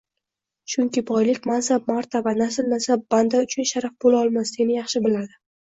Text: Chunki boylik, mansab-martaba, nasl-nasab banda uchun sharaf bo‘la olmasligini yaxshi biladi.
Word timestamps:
Chunki 0.73 1.03
boylik, 1.09 1.45
mansab-martaba, 1.51 2.33
nasl-nasab 2.41 3.07
banda 3.17 3.47
uchun 3.47 3.73
sharaf 3.75 3.97
bo‘la 4.07 4.27
olmasligini 4.27 4.79
yaxshi 4.83 5.09
biladi. 5.09 5.43